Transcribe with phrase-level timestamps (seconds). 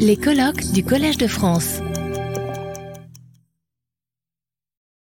[0.00, 1.80] Les colloques du Collège de France.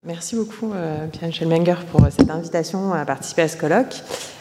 [0.06, 3.96] Merci beaucoup, euh, Pierre-Michel Menger, pour cette invitation à participer à ce colloque.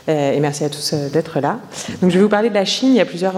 [0.09, 1.59] Euh, et merci à tous euh, d'être là.
[2.01, 2.91] Donc, je vais vous parler de la Chine.
[2.91, 3.37] Il y a plusieurs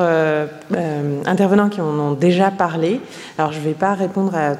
[1.26, 3.00] intervenants qui en ont déjà parlé.
[3.38, 4.54] Alors, je ne vais pas répondre à,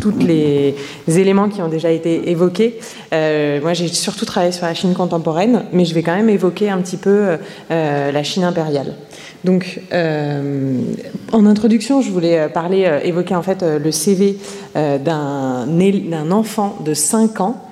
[0.00, 0.74] tous les
[1.06, 2.80] éléments qui ont déjà été évoqués.
[3.12, 6.78] moi, j'ai surtout travaillé sur la Chine contemporaine, mais je vais quand même évoquer un
[6.78, 7.38] petit peu
[7.70, 8.96] la Chine impériale.
[9.44, 14.36] Donc, en introduction, je voulais parler, évoquer en fait le CV
[14.74, 17.70] d'un enfant de 5 ans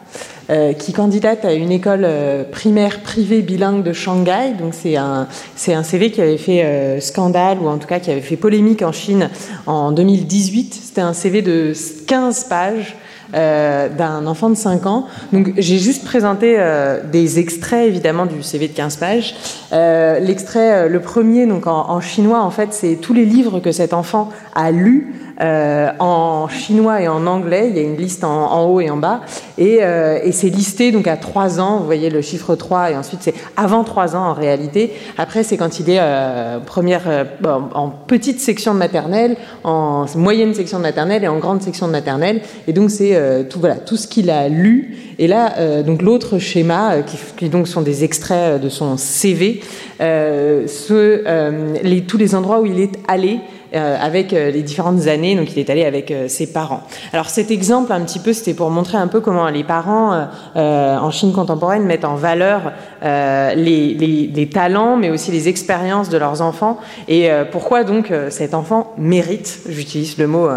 [0.50, 4.54] euh, qui candidate à une école euh, primaire privée bilingue de Shanghai.
[4.58, 7.98] Donc c'est un, c'est un CV qui avait fait euh, scandale, ou en tout cas
[7.98, 9.28] qui avait fait polémique en Chine
[9.66, 10.72] en 2018.
[10.72, 11.74] C'était un CV de
[12.06, 12.96] 15 pages.
[13.32, 15.06] D'un enfant de 5 ans.
[15.32, 16.58] Donc j'ai juste présenté
[17.12, 19.34] des extraits évidemment du CV de 15 pages.
[19.72, 24.30] L'extrait, le premier, donc en, chinois, en fait, c'est tous les livres que cet enfant
[24.54, 27.68] a lus euh, en chinois et en anglais.
[27.70, 29.20] Il y a une liste en, haut et en bas.
[29.56, 31.78] Et, euh, et c'est listé donc à 3 ans.
[31.78, 34.92] Vous voyez le chiffre 3 et ensuite c'est avant 3 ans en réalité.
[35.16, 37.26] Après, c'est quand il est euh, première,
[37.74, 41.92] en petite section de maternelle, en moyenne section de maternelle et en grande section de
[41.92, 42.40] maternelle.
[42.66, 44.96] Et donc c'est tout, voilà, tout ce qu'il a lu.
[45.20, 49.60] Et là, donc l'autre schéma, qui, qui, donc sont des extraits de son CV,
[50.00, 53.38] ce, les, tous les endroits où il est allé.
[53.74, 55.36] Euh, avec euh, les différentes années.
[55.36, 56.80] Donc, il est allé avec euh, ses parents.
[57.12, 61.10] Alors, cet exemple, un petit peu, c'était pour montrer un peu comment les parents en
[61.10, 63.94] Chine contemporaine mettent en valeur les,
[64.34, 66.78] les, talents, mais aussi les expériences de leurs enfants.
[67.08, 70.48] Et pourquoi donc cet enfant mérite, j'utilise le mot.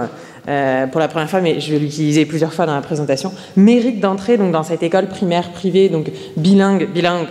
[0.91, 4.37] pour la première fois, mais je vais l'utiliser plusieurs fois dans la présentation, mérite d'entrer
[4.37, 7.27] donc dans cette école primaire privée, donc bilingue, bilingue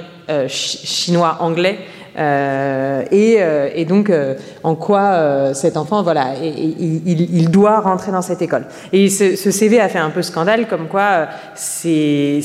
[0.49, 8.23] chinois-anglais, euh, euh, et, donc, euh, en quoi cet enfant, voilà, il, doit rentrer dans
[8.23, 8.67] cette école.
[8.93, 12.43] Et ce, CV a fait un peu scandale, comme quoi c'est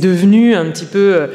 [0.00, 1.28] devenu un petit peu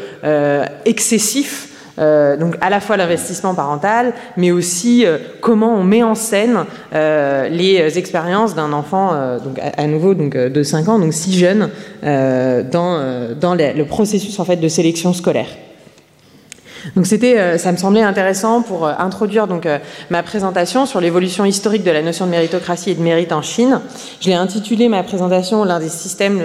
[0.85, 1.67] excessif.
[1.97, 5.05] donc à la fois l'investissement parental, mais aussi
[5.41, 10.87] comment on met en scène les expériences d'un enfant, donc à, nouveau donc de 5
[10.87, 11.69] ans, donc si jeune,
[12.03, 15.47] dans, dans le processus en fait de sélection scolaire.
[16.95, 19.79] Donc c'était, euh, ça me semblait intéressant pour euh, introduire donc euh,
[20.09, 23.79] ma présentation sur l'évolution historique de la notion de méritocratie et de mérite en Chine.
[24.21, 26.39] Je l'ai intitulé ma présentation l'un des systèmes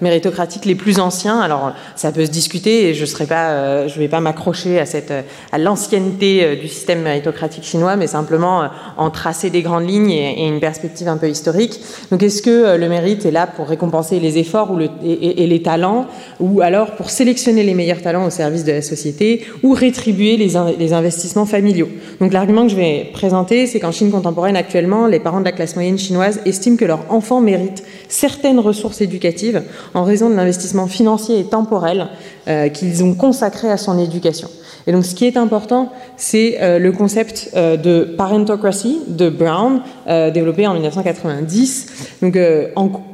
[0.00, 1.40] méritocratiques les plus anciens.
[1.40, 5.12] Alors ça peut se discuter et je serai pas, je vais pas m'accrocher à cette,
[5.52, 10.60] à l'ancienneté du système méritocratique chinois, mais simplement en tracer des grandes lignes et, une
[10.60, 11.80] perspective un peu historique.
[12.10, 15.62] Donc est-ce que le mérite est là pour récompenser les efforts ou et, et les
[15.62, 16.06] talents,
[16.38, 19.46] ou alors pour sélectionner les meilleurs talents au service de la société?
[19.62, 21.88] ou rétribuer les, investissements familiaux.
[22.20, 25.52] Donc l'argument que je vais présenter, c'est qu'en Chine contemporaine actuellement, les parents de la
[25.52, 29.62] classe moyenne chinoise estiment que leur enfant mérite certaines ressources éducatives
[29.94, 32.08] en raison de l'investissement financier et temporel
[32.48, 34.50] euh, qu'ils ont consacré à son éducation.
[34.86, 39.82] Et donc, ce qui est important, c'est euh, le concept euh, de parentocracy de Brown,
[40.08, 42.18] euh, développé en 1990.
[42.22, 42.38] Donc,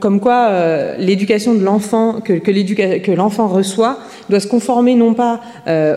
[0.01, 0.51] comme quoi
[0.99, 5.41] l'éducation de l'enfant que, que l'enfant reçoit doit se conformer non pas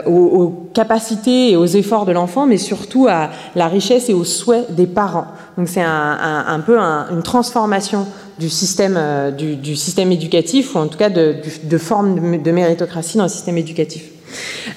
[0.06, 4.76] aux, capacités et aux efforts de l'enfant, mais surtout à la richesse et aux souhaits
[4.76, 5.26] des parents.
[5.60, 8.08] Donc, c'est un, peu une transformation
[8.40, 8.98] du système,
[9.38, 13.58] du, du, système éducatif, ou en tout cas de, forme de méritocratie dans le système
[13.58, 14.04] éducatif.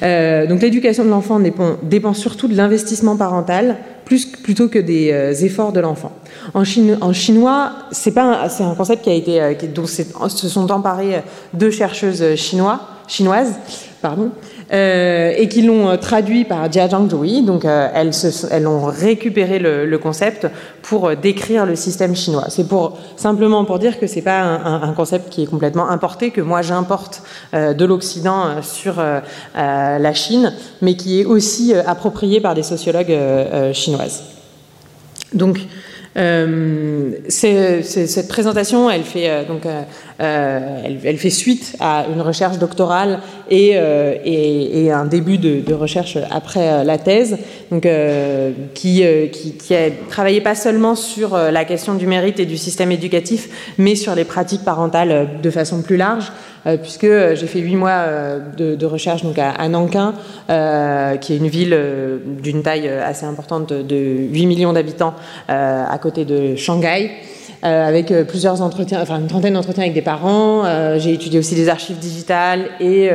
[0.03, 3.77] Euh, donc l'éducation de l'enfant dépend, surtout de l'investissement parental
[4.43, 6.13] plutôt que des euh, efforts de l'enfant.
[6.53, 11.23] En, chinois, c'est un concept qui a été euh, dont se sont emparées
[11.55, 13.55] deux chercheuses chinois, chinoises,
[14.01, 14.33] pardon,
[14.73, 17.43] euh, et qui l'ont euh, traduit par Jia Zhangzhui.
[17.43, 20.47] Donc, euh, elles, se, ont récupéré le, concept
[20.81, 22.47] pour décrire le système chinois.
[22.49, 22.65] C'est
[23.17, 27.23] simplement pour dire que c'est pas un, concept qui est complètement importé, que moi j'importe
[27.53, 28.95] de l'Occident sur
[29.55, 33.17] la Chine, mais qui est aussi approprié par des sociologues
[33.73, 34.25] chinoises.
[35.35, 35.61] Donc,
[37.29, 39.63] cette présentation, elle fait donc,
[40.23, 43.21] elle, elle, fait suite à une recherche doctorale
[43.51, 47.39] et, et un début de, recherche après la thèse,
[47.71, 47.87] donc
[48.75, 53.75] qui, qui, a travaillé pas seulement sur la question du mérite et du système éducatif,
[53.79, 56.33] mais sur les pratiques parentales de façon plus large.
[56.67, 60.15] Euh, puisque euh, j'ai fait huit mois euh, de, recherche donc à, Nankin,
[61.21, 61.77] qui est une ville
[62.43, 65.15] d'une taille assez importante de 8 millions d'habitants
[65.49, 67.11] à côté de Shanghai.
[67.63, 70.65] Avec plusieurs entretiens, enfin une trentaine d'entretiens avec des parents.
[70.99, 73.11] J'ai étudié aussi les archives digitales et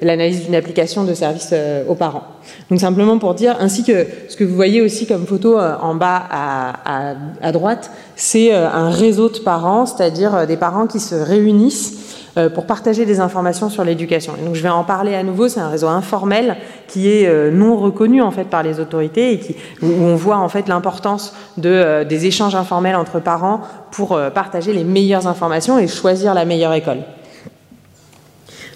[0.00, 1.54] l'analyse d'une application de service
[1.88, 2.24] aux parents.
[2.68, 6.20] Donc simplement pour dire, ainsi que ce que vous voyez aussi comme photo en bas
[6.30, 12.11] à, à droite, c'est un réseau de parents, c'est-à-dire des parents qui se réunissent euh,
[12.54, 14.34] pour partager des informations sur l'éducation.
[14.44, 16.56] Donc je vais en parler à nouveau, c'est un réseau informel
[16.88, 20.48] qui est euh, non reconnu en fait par les autorités et où on voit en
[20.48, 21.34] fait l'importance
[21.64, 26.72] euh, des échanges informels entre parents pour partager les meilleures informations et choisir la meilleure
[26.72, 26.98] école.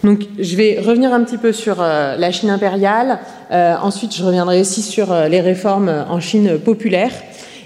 [0.05, 3.19] Donc, je vais revenir un petit peu sur la Chine impériale.
[3.51, 7.11] ensuite, je reviendrai aussi sur les réformes en Chine populaire.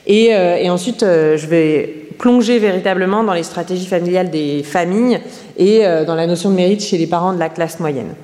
[0.06, 0.32] Et
[0.70, 5.20] ensuite, je vais plonger véritablement dans les stratégies familiales des familles
[5.56, 8.14] et euh, dans la notion de mérite chez les parents de la classe moyenne.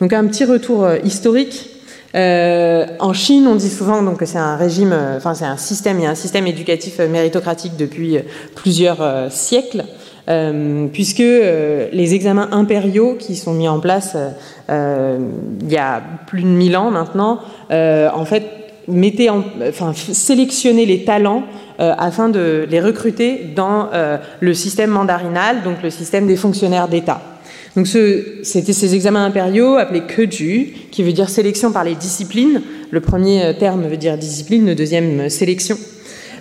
[0.00, 1.68] Donc un petit retour euh, historique.
[2.14, 5.98] Euh, en Chine, on dit souvent donc, que c'est un régime, enfin c'est un système,
[5.98, 8.18] il y a un système éducatif méritocratique depuis
[8.54, 9.84] plusieurs siècles,
[10.92, 14.14] puisque les examens impériaux qui sont mis en place
[14.68, 17.40] il y a plus de mille ans maintenant,
[17.70, 18.44] en fait,
[18.88, 21.44] mettaient en, enfin, sélectionnaient les talents
[21.80, 26.88] euh, afin de les recruter dans euh, le système mandarinal, donc le système des fonctionnaires
[26.88, 27.20] d'État.
[27.74, 32.60] Donc c'était ces examens impériaux appelés Keju, qui veut dire sélection par les disciplines.
[32.90, 35.78] Le premier euh, terme veut dire discipline, le deuxième sélection.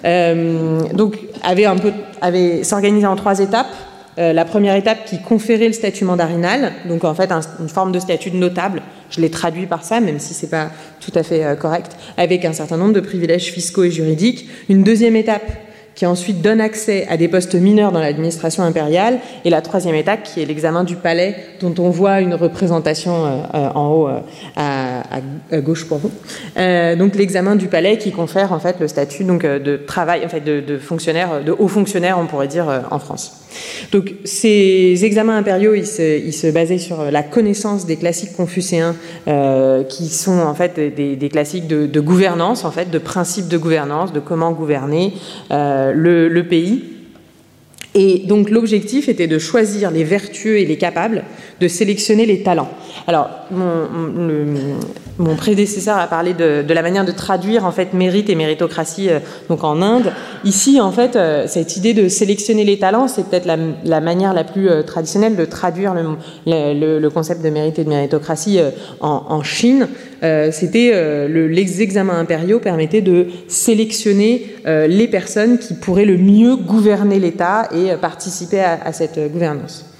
[0.03, 1.91] donc avait un peu,
[2.21, 3.73] avait s'organisé en trois étapes.
[4.17, 7.99] Euh, la première étape qui conférait le statut mandarinal, donc en fait une forme de
[7.99, 10.69] statut notable, je l'ai traduit par ça, même si ce n'est pas
[10.99, 14.49] tout à fait euh, correct, avec un certain nombre de privilèges fiscaux et juridiques.
[14.69, 15.49] Une deuxième étape
[15.95, 20.23] qui ensuite donne accès à des postes mineurs dans l'administration impériale, et la troisième étape
[20.23, 24.09] qui est l'examen du palais, dont on voit une représentation euh, en haut
[24.57, 25.03] à,
[25.59, 26.11] gauche pour vous.
[26.97, 30.41] donc l'examen du palais qui confère en fait le statut donc de travail, en fait
[30.41, 33.40] de fonctionnaire, de haut fonctionnaire, on pourrait dire en France.
[33.91, 38.95] Donc ces examens impériaux, ils se, basaient sur la connaissance des classiques confucéens,
[39.27, 44.13] euh, qui sont en fait des, classiques de, gouvernance, en fait, de principes de gouvernance,
[44.13, 45.13] de comment gouverner
[45.51, 46.83] euh, le, pays.
[47.93, 51.23] Et donc l'objectif était de choisir les vertueux et les capables,
[51.59, 52.69] de sélectionner les talents.
[53.05, 59.09] Alors, mon, prédécesseur a parlé de, la manière de traduire en fait mérite et méritocratie
[59.09, 60.11] euh, donc en Inde.
[60.45, 64.43] Ici, en fait, euh, cette idée de sélectionner les talents, c'est peut-être la, manière la
[64.43, 65.93] plus euh, traditionnelle de traduire
[66.45, 68.59] le, concept de mérite et de méritocratie
[69.01, 69.87] en, Chine.
[70.51, 77.67] C'était les examens impériaux permettaient de sélectionner les personnes qui pourraient le mieux gouverner l'État
[77.73, 79.91] et participer à cette gouvernance.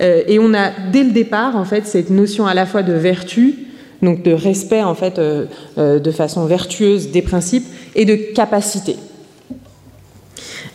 [0.00, 2.92] Euh, et on a dès le départ en fait cette notion à la fois de
[2.92, 3.54] vertu,
[4.02, 5.46] donc de respect en fait euh,
[5.78, 8.96] euh, de façon vertueuse des principes et de capacité.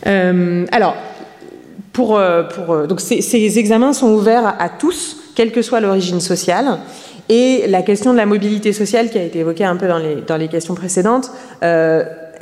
[0.04, 0.96] alors,
[1.92, 2.20] pour,
[2.54, 6.78] pour donc ces, ces, examens sont ouverts à tous, quelle que soit l'origine sociale.
[7.34, 10.48] Et la question de la mobilité sociale, qui a été évoquée un peu dans les,
[10.48, 11.30] questions précédentes,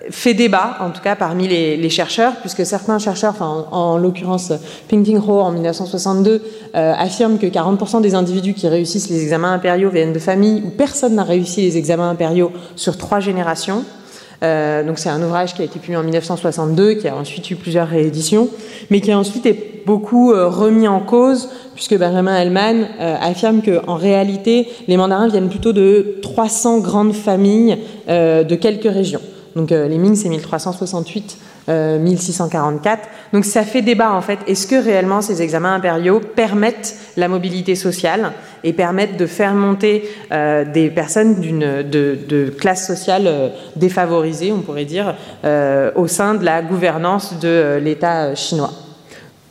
[0.08, 4.52] fait débat, en tout cas parmi les, chercheurs, puisque certains chercheurs, en, l'occurrence
[4.88, 6.42] Ping Ho en 1962,
[6.74, 10.70] euh, affirment que 40% des individus qui réussissent les examens impériaux viennent de familles où
[10.70, 13.84] personne n'a réussi les examens impériaux sur trois générations.
[14.42, 17.56] Euh, donc c'est un ouvrage qui a été publié en 1962, qui a ensuite eu
[17.56, 18.48] plusieurs rééditions,
[18.90, 23.94] mais qui a ensuite été beaucoup euh, remis en cause, puisque Benjamin Hellman affirme qu'en
[23.94, 27.78] réalité, les mandarins viennent plutôt de 300 grandes familles
[28.08, 29.22] de quelques régions.
[29.56, 31.38] Donc euh, les Ming, c'est 1368,
[31.70, 32.98] 1644.
[32.98, 34.38] Euh, Donc ça fait débat en fait.
[34.46, 38.32] Est-ce que réellement ces examens impériaux permettent la mobilité sociale
[38.64, 44.84] et permettent de faire monter euh, des personnes d'une de, classe sociale défavorisée, on pourrait
[44.84, 45.14] dire,
[45.94, 48.72] au sein de la gouvernance de l'État chinois?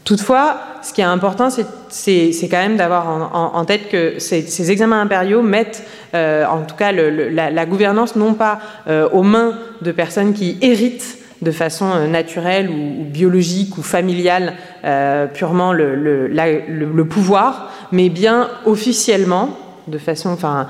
[0.10, 5.44] Toutefois, ce qui est important, c'est quand même d'avoir en, tête que ces, examens impériaux
[5.44, 5.84] mettent,
[6.16, 8.58] euh, en tout cas, la, gouvernance non pas
[8.88, 14.54] euh, aux mains de personnes qui héritent de façon euh, naturelle ou, biologique ou familiale
[15.34, 19.50] purement le, pouvoir, mais bien officiellement,
[19.88, 20.68] de façon, enfin,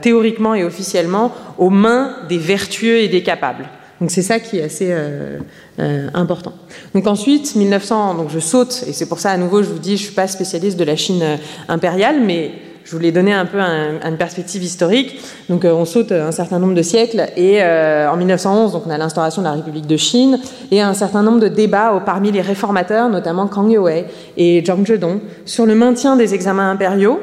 [0.00, 3.68] théoriquement et officiellement, aux mains des vertueux et des capables.
[4.02, 5.38] Donc c'est ça qui est assez euh,
[5.78, 6.52] euh, important.
[6.92, 9.96] Donc ensuite, 1900, donc je saute, et c'est pour ça à nouveau je vous dis,
[9.96, 11.36] je suis pas spécialiste de la Chine euh,
[11.68, 12.50] impériale, mais
[12.84, 15.20] je voulais donner un peu une perspective historique.
[15.48, 19.42] Donc on saute un certain nombre de siècles, et en 1911, donc on a l'instauration
[19.42, 20.38] de la République de Chine,
[20.70, 25.20] et un certain nombre de débats parmi les réformateurs, notamment Kang Youwei et Zhang Zhedong,
[25.44, 27.20] sur le maintien des examens impériaux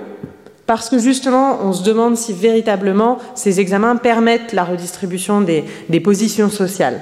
[0.70, 5.64] parce que justement, on se demande si véritablement ces examens permettent la redistribution des,
[6.00, 7.02] positions sociales.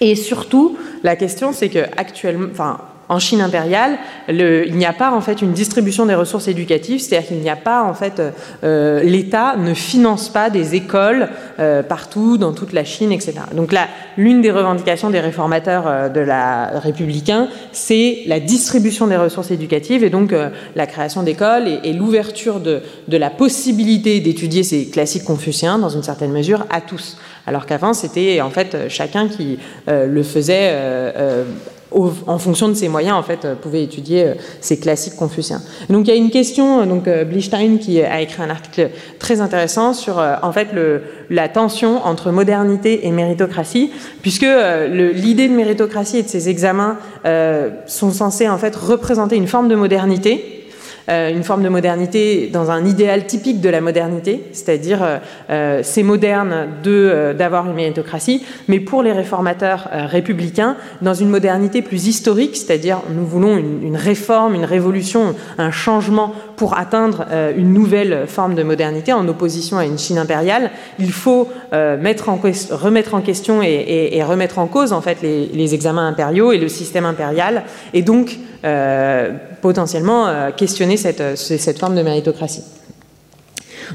[0.00, 2.76] Et surtout, la question, c'est que actuellement,
[3.08, 7.00] en Chine impériale, le, il n'y a pas en fait une distribution des ressources éducatives,
[7.00, 8.22] c'est-à-dire qu'il n'y a pas en fait
[8.62, 13.34] euh, l'État ne finance pas des écoles euh, partout dans toute la Chine, etc.
[13.54, 19.16] Donc là, l'une des revendications des réformateurs euh, de la républicain, c'est la distribution des
[19.16, 24.20] ressources éducatives et donc euh, la création d'écoles et, et l'ouverture de, de la possibilité
[24.20, 27.18] d'étudier ces classiques confucéens dans une certaine mesure à tous.
[27.46, 29.58] Alors qu'avant, c'était en fait chacun qui
[29.88, 31.44] euh, le faisait euh,
[32.26, 35.60] en fonction de ses moyens, en fait, euh, pouvait étudier euh, ces classiques confuciens.
[35.88, 39.40] Donc il y a une question, euh, donc Blistein qui a écrit un article très
[39.40, 43.90] intéressant sur en fait le, la tension entre modernité et méritocratie,
[44.22, 44.46] puisque
[44.90, 46.98] l'idée de méritocratie et de ces examens
[47.86, 50.63] sont censés en fait représenter une forme de modernité
[51.08, 55.18] une forme de modernité dans un idéal typique de la modernité, c'est-à-dire euh,
[55.50, 61.28] euh c'est moderne de d'avoir une méritocratie, mais pour les réformateurs euh, républicains, dans une
[61.28, 67.52] modernité plus historique, c'est-à-dire nous voulons une, réforme, une révolution, un changement pour atteindre euh,
[67.56, 70.70] une nouvelle forme de modernité en opposition à une Chine impériale.
[70.98, 75.74] Il faut remettre en question et, et, et, remettre en cause en fait les, les
[75.74, 78.53] examens impériaux et le système impérial, et donc euh,
[79.60, 82.62] potentiellement euh, questionner cette, euh, cette forme de méritocratie.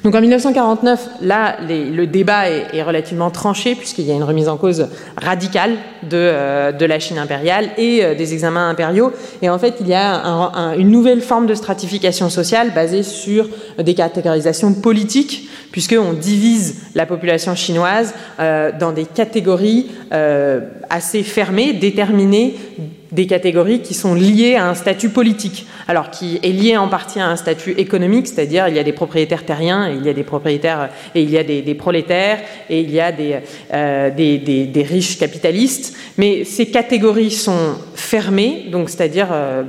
[0.04, 4.58] Donc en 1949, là, le débat est, relativement tranché puisqu'il y a une remise en
[4.58, 5.72] cause radicale
[6.04, 9.12] de, euh, de la Chine impériale et euh, des examens impériaux.
[9.42, 13.04] Et en fait, il y a un, un, une nouvelle forme de stratification sociale basée
[13.04, 13.48] sur
[13.78, 19.88] des catégorisations politiques puisqu'on divise la population chinoise euh, dans des catégories
[20.90, 22.56] assez fermées, déterminées
[23.12, 27.20] des catégories qui sont liées à un statut politique, alors qui est lié en partie
[27.20, 30.14] à un statut économique, c'est-à-dire il y a des propriétaires terriens, et il y a
[30.14, 32.40] des propriétaires et il y a des, prolétaires
[32.70, 33.40] et il y a des,
[33.74, 39.64] euh, des, riches capitalistes, mais ces catégories sont fermées, donc c'est-à-dire euh,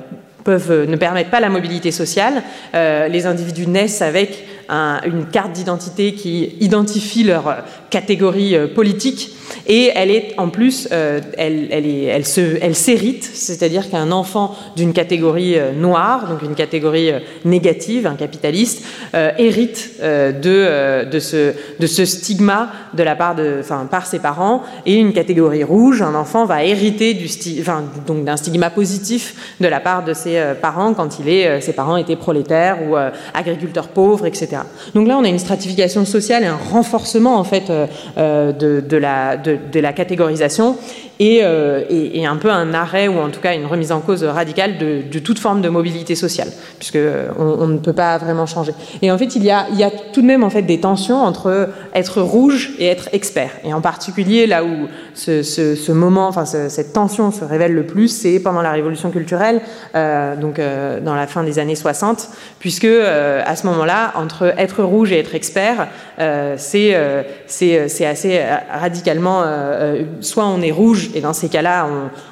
[0.44, 2.42] peuvent ne permettent pas la mobilité sociale.
[2.74, 9.36] Euh, les individus naissent avec un, une carte d'identité qui identifie leur catégorie euh, politique.
[9.66, 14.92] Et elle est en plus, euh, elle, elle, se, elle s'hérite, c'est-à-dire qu'un enfant d'une
[14.92, 18.84] catégorie euh, noire, donc une catégorie euh, négative, un capitaliste,
[19.14, 24.06] euh, hérite euh, de, de, ce, de ce stigma de la part de, enfin, par
[24.06, 28.36] ses parents, et une catégorie rouge, un enfant va hériter du sti, enfin, donc d'un
[28.36, 32.78] stigma positif de la part de ses parents quand il est, ses parents étaient prolétaires
[32.88, 32.96] ou
[33.34, 34.59] agriculteurs pauvres, etc.
[34.94, 37.70] Donc là, on a une stratification sociale et un renforcement en fait
[38.16, 40.76] de, de la de, la catégorisation
[41.20, 44.24] et, euh, et, un peu un arrêt ou en tout cas une remise en cause
[44.24, 46.48] radicale de, toute forme de mobilité sociale,
[46.78, 46.98] puisque
[47.38, 48.72] on, ne peut pas vraiment changer.
[49.02, 49.66] Et en fait, il y, a,
[50.12, 53.50] tout de même en fait des tensions entre être rouge et être expert.
[53.64, 58.08] Et en particulier là où ce, moment, enfin ce, cette tension se révèle le plus,
[58.08, 59.60] c'est pendant la Révolution culturelle,
[59.94, 64.49] euh, donc euh, dans la fin des années 60, puisque euh, à ce moment-là, entre
[64.56, 65.88] être rouge et être expert,
[66.18, 66.96] euh, c'est
[67.46, 68.40] c'est assez
[68.70, 69.42] radicalement,
[70.20, 71.86] soit on est rouge et dans ces cas-là,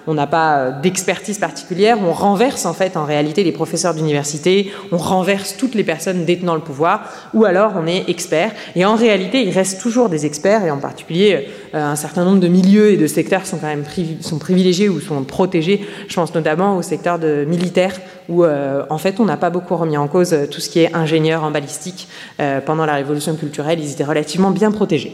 [0.07, 4.97] on n'a pas d'expertise particulière, on renverse en fait en réalité les professeurs d'université, on
[4.97, 8.53] renverse toutes les personnes détenant le pouvoir, ou alors on est expert.
[8.77, 12.41] Et en réalité, il reste toujours des experts, et en particulier euh, un certain nombre
[12.41, 13.85] de milieux et de secteurs sont quand même
[14.21, 15.87] sont privilégiés ou sont protégés.
[16.09, 17.95] Je pense notamment au secteur militaire,
[18.29, 20.95] où euh, en fait on n'a pas beaucoup remis en cause tout ce qui est
[20.95, 22.09] ingénieur en balistique.
[22.41, 25.13] Euh, pendant la révolution culturelle, ils étaient relativement bien protégés.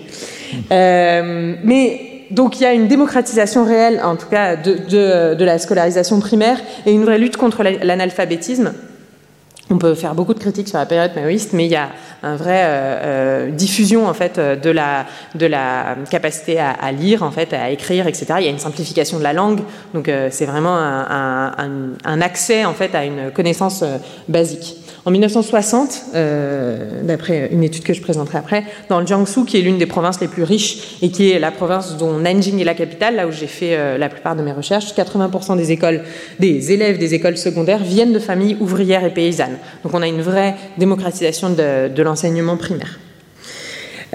[0.71, 5.59] Euh, mais donc il y a une démocratisation réelle, en tout cas, de, de la
[5.59, 8.73] scolarisation primaire et une vraie lutte contre l'analphabétisme.
[9.71, 11.89] On peut faire beaucoup de critiques sur la période maoïste, mais il y a
[12.23, 17.71] euh, euh, diffusion en fait de la de la capacité à, lire, en fait, à
[17.71, 18.27] écrire, etc.
[18.39, 19.61] Il y a une simplification de la langue,
[19.93, 24.77] donc euh, c'est vraiment un, un, accès en fait à une connaissance euh, basique.
[25.07, 29.61] En 1960, euh, d'après une étude que je présenterai après, dans le Jiangsu, qui est
[29.61, 32.75] l'une des provinces les plus riches et qui est la province dont Nanjing est la
[32.75, 36.05] capitale, là où j'ai fait euh, la plupart de mes recherches, 80% des écoles,
[36.41, 39.59] des élèves des écoles secondaires viennent de familles ouvrières et paysannes.
[39.83, 42.99] Donc on a une vraie démocratisation de, de l'enseignement primaire.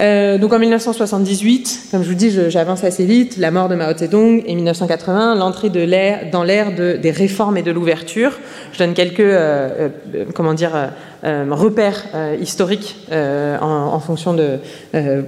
[0.00, 3.94] Euh, donc en 1978, comme je vous dis, j'avance assez vite, la mort de Mao
[3.94, 5.84] Zedong et 1980, l'entrée de
[6.30, 8.32] dans l'ère de, des réformes et de l'ouverture.
[8.72, 10.86] Je donne quelques euh, euh, comment dire euh,
[11.22, 14.58] repères euh, historiques euh, en, en, fonction de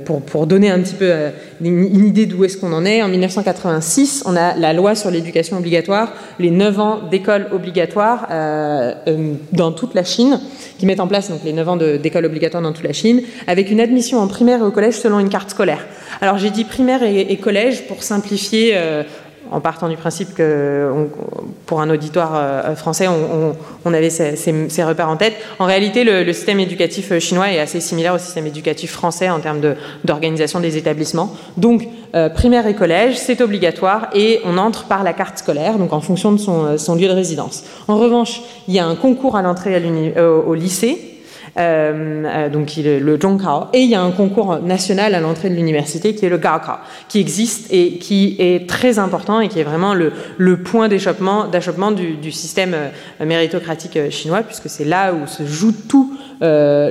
[0.04, 1.12] pour, donner un petit peu
[1.61, 3.02] une, idée d'où est-ce qu'on en est.
[3.02, 8.26] En 1986, on a la loi sur l'éducation obligatoire, les 9 ans d'école obligatoire
[9.52, 10.40] dans toute la Chine,
[10.78, 13.70] qui met en place donc les 9 ans d'école obligatoire dans toute la Chine, avec
[13.70, 15.87] une admission en primaire et au collège selon une carte scolaire.
[16.20, 18.75] Alors j'ai dit primaire et collège pour simplifier
[19.52, 20.90] en, partant du principe que
[21.66, 25.35] pour un auditoire français, on, avait ces, repères en tête.
[25.59, 29.61] En réalité, le, système éducatif chinois est assez similaire au système éducatif français en termes
[30.04, 31.35] d'organisation des établissements.
[31.56, 31.88] Donc,
[32.35, 36.32] primaire et collège, c'est obligatoire et on entre par la carte scolaire, donc en fonction
[36.32, 37.64] de son, lieu de résidence.
[37.88, 39.82] En revanche, il y a un concours à l'entrée
[40.18, 41.12] au lycée euh, euh,
[41.56, 46.14] donc il le Zhongkao, et il y a un concours national à l'entrée de l'université
[46.14, 46.76] qui est le Gaokao,
[47.09, 50.12] qui existe et qui est très important et qui est vraiment le,
[50.62, 56.16] point d'achoppement du, du, système euh, méritocratique chinois, puisque c'est là où se joue tout,
[56.40, 56.90] le,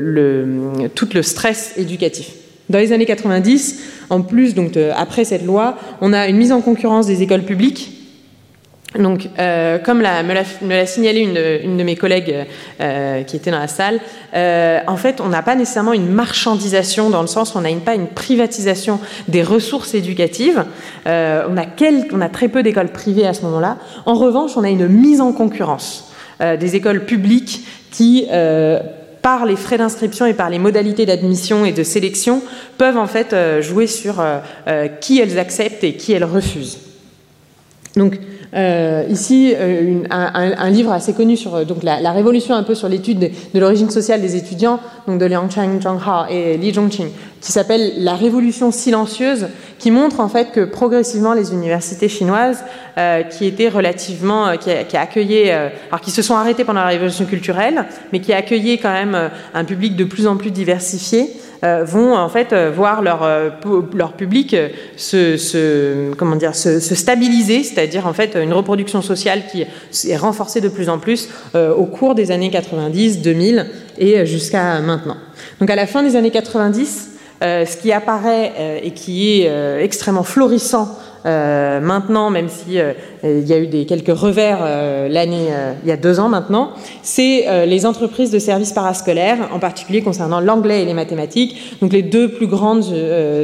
[0.00, 2.32] le, tout le stress éducatif.
[2.68, 6.60] Dans les années 90, en plus, donc après cette loi, on a une mise en
[6.60, 7.95] concurrence des écoles publiques
[8.98, 12.46] donc, euh, comme me l'a signalé une, de mes collègues
[12.80, 14.00] euh, qui était dans la salle,
[14.34, 17.70] euh, en fait, on n'a pas nécessairement une marchandisation dans le sens où on n'a
[17.84, 20.64] pas une privatisation des ressources éducatives.
[21.06, 21.64] on, a
[22.12, 23.78] on a très peu d'écoles privées à ce moment-là.
[24.06, 28.26] En revanche, on a une mise en concurrence des écoles publiques qui
[29.22, 32.42] par les frais d'inscription et par les modalités d'admission et de sélection,
[32.78, 34.22] peuvent en fait jouer sur
[35.00, 36.85] qui elles acceptent et qui elles refusent.
[37.96, 38.18] Donc,
[38.54, 42.88] euh, ici, euh, un, livre assez connu sur euh, donc la, révolution un peu sur
[42.88, 47.08] l'étude de, l'origine sociale des étudiants, donc de Liang Chang Zhonghao et Li Zhongqing,
[47.40, 49.48] qui s'appelle La révolution silencieuse,
[49.78, 52.64] qui montre en fait que progressivement les universités chinoises,
[53.30, 57.84] qui étaient relativement, qui, qui accueillaient, alors qui se sont arrêtées pendant la révolution culturelle,
[58.12, 62.28] mais qui accueillaient quand même un public de plus en plus diversifié, euh, vont en
[62.28, 63.50] fait euh, voir leur, euh,
[63.94, 64.56] leur public
[64.96, 69.62] se, comment dire, se, stabiliser, c'est-à-dire en fait une reproduction sociale qui
[70.10, 73.66] est renforcée de plus en plus au cours des années 90, 2000
[73.98, 75.16] et jusqu'à maintenant.
[75.60, 80.98] Donc à la fin des années 90, ce qui apparaît et qui est extrêmement florissant
[81.24, 82.78] maintenant, même si
[83.34, 86.28] il y a eu des, quelques revers euh, l'année, euh, il y a deux ans
[86.28, 86.70] maintenant,
[87.02, 91.78] c'est euh, les entreprises de services parascolaires, en particulier concernant l'anglais et les mathématiques.
[91.80, 92.84] Donc les deux plus grandes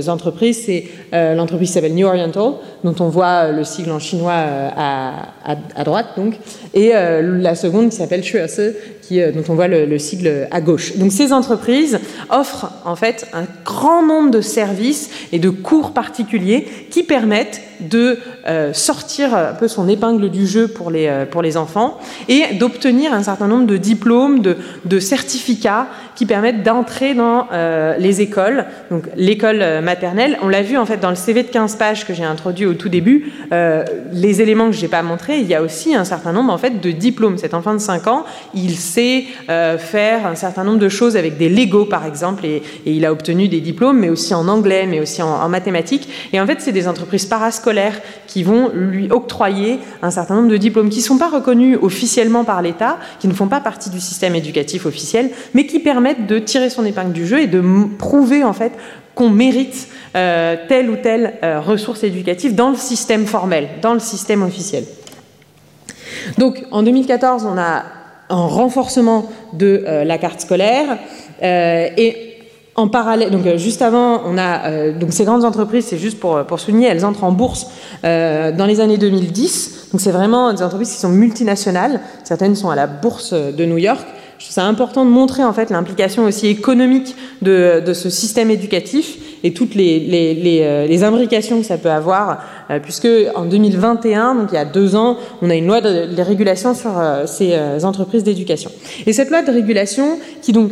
[0.09, 2.53] entreprises, c'est l'entreprise qui s'appelle New Oriental,
[2.85, 6.35] dont on voit le sigle en chinois à, droite, donc,
[6.75, 8.75] et la seconde qui s'appelle Shuase,
[9.13, 10.97] qui, dont on voit le, le, sigle à gauche.
[10.97, 16.67] Donc ces entreprises offrent en fait un grand nombre de services et de cours particuliers
[16.91, 18.19] qui permettent de
[18.73, 23.13] sortir un peu son épingle du jeu pour les, euh, pour les enfants et d'obtenir
[23.13, 28.67] un certain nombre de diplômes, de, de certificats qui permettent d'entrer dans euh, les écoles.
[28.91, 32.07] Donc l'école euh, maternelle, on l'a vu en fait dans le CV de 15 pages
[32.07, 33.33] que j'ai introduit au tout début,
[34.13, 36.59] les éléments que je n'ai pas montrés, il y a aussi un certain nombre en
[36.59, 37.39] fait de diplômes.
[37.39, 41.49] Cet enfant de 5 ans, il sait faire un certain nombre de choses avec des
[41.49, 45.23] Lego par exemple et, il a obtenu des diplômes, mais aussi en anglais, mais aussi
[45.23, 46.09] en, en mathématiques.
[46.33, 47.72] Et en fait, c'est des entreprises parascolaires
[48.27, 52.45] qui vont lui octroyer un certain nombre de diplômes qui ne sont pas reconnus officiellement
[52.45, 56.39] par l'État, qui ne font pas partie du système éducatif officiel, mais qui permettent de
[56.39, 57.63] tirer son épingle du jeu et de
[57.99, 58.73] prouver en fait
[59.15, 64.01] qu'on mérite euh, telle ou telle euh, ressource éducative dans le système formel, dans le
[64.01, 64.85] système officiel.
[66.39, 67.85] Donc en 2014, on a
[68.29, 70.99] un renforcement de euh, la carte scolaire
[71.45, 72.32] et
[72.75, 76.19] en parallèle, donc euh, juste avant, on a euh, donc ces grandes entreprises, c'est juste
[76.19, 77.67] pour, pour souligner, elles entrent en bourse
[78.05, 79.89] euh, dans les années 2010.
[79.93, 82.01] Donc c'est vraiment des entreprises qui sont multinationales.
[82.25, 84.07] Certaines sont à la bourse de New York.
[84.39, 88.51] Je trouve ça important de montrer en fait l'implication aussi économique de, de, ce système
[88.51, 92.35] éducatif et toutes les, les, les, les imbrications que ça peut avoir euh,
[92.83, 96.75] puisque en 2021, donc il y a deux ans, on a une loi de, régulation
[96.75, 98.71] sur euh, ces euh, entreprises d'éducation.
[99.07, 100.71] Et cette loi de régulation, qui donc,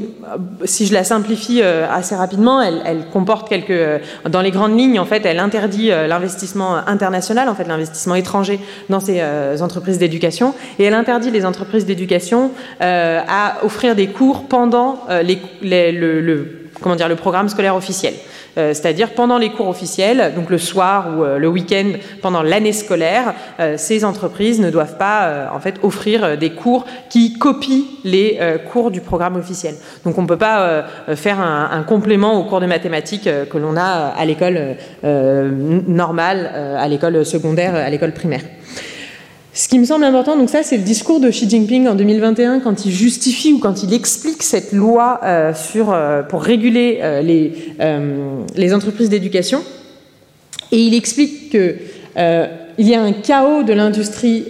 [0.64, 5.24] si je la simplifie assez rapidement, elle, comporte quelques, dans les grandes lignes, en fait,
[5.24, 9.22] elle interdit l'investissement international, en fait, l'investissement étranger dans ces
[9.60, 12.50] entreprises d'éducation, et elle interdit les entreprises d'éducation
[12.80, 18.14] à offrir des cours pendant les, le, le, comment dire, le programme scolaire officiel.
[18.58, 22.72] Euh, c'est-à-dire pendant les cours officiels, donc le soir ou euh, le week-end, pendant l'année
[22.72, 28.38] scolaire, euh, ces entreprises ne doivent pas en fait offrir des cours qui copient les
[28.72, 29.74] cours du programme officiel.
[30.04, 33.76] Donc on ne peut pas faire un, un, complément aux cours de mathématiques que l'on
[33.76, 38.42] a à l'école normale, à l'école secondaire, à l'école primaire.
[39.52, 42.60] Ce qui me semble important, donc ça c'est le discours de Xi Jinping en 2021
[42.60, 47.20] quand il justifie ou quand il explique cette loi euh, euh, pour réguler euh,
[48.54, 49.62] les, entreprises d'éducation.
[50.70, 51.78] Et il explique qu'il
[52.78, 54.44] y a un chaos de l'industrie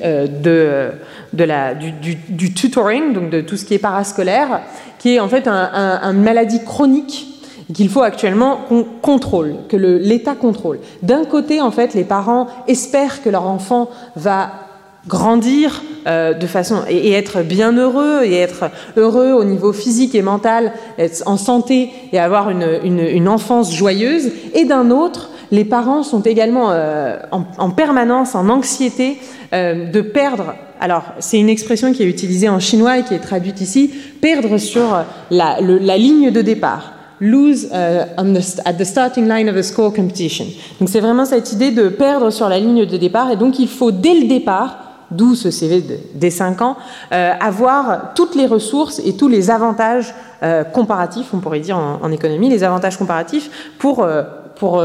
[1.33, 4.61] du, tutoring, donc de tout ce qui est parascolaire,
[4.99, 7.27] qui est en fait une un, maladie chronique
[7.73, 10.81] qu'il faut actuellement qu'on contrôle, que l'État contrôle.
[11.03, 14.70] D'un côté, en fait, les parents espèrent que leur enfant va
[15.07, 20.23] grandir euh, de façon et, être bien heureux et être heureux au niveau physique et
[20.23, 24.31] mental, être en santé et avoir une, enfance joyeuse.
[24.55, 29.19] Et d'un autre, les parents sont également euh, en, permanence en anxiété
[29.53, 30.55] euh, de perdre.
[30.81, 33.91] Alors, c'est une expression qui est utilisée en chinois et qui est traduite ici,
[34.23, 37.69] perdre sur la, la ligne de départ lose
[38.17, 40.47] on the, at the starting line of a score competition.
[40.79, 43.69] Donc c'est vraiment cette idée de perdre sur la ligne de départ et donc il
[43.69, 46.77] faut dès le départ d'où ce CV des 5 ans,
[47.13, 52.11] euh, avoir toutes les ressources et tous les avantages euh, comparatifs, on pourrait dire en,
[52.11, 54.23] économie, les avantages comparatifs pour, euh,
[54.57, 54.83] pour